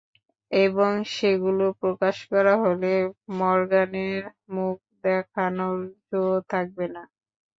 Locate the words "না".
6.95-7.03